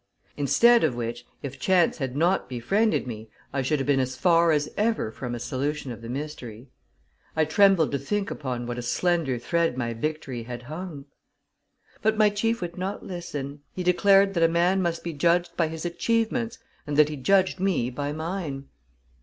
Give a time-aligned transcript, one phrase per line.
[0.35, 4.51] Instead of which, if chance had not befriended me, I should have been as far
[4.51, 6.69] as ever from a solution of the mystery.
[7.35, 11.05] I trembled to think upon what a slender thread my victory had hung.
[12.01, 15.67] But my chief would not listen; he declared that a man must be judged by
[15.67, 16.57] his achievements,
[16.87, 18.69] and that he judged me by mine.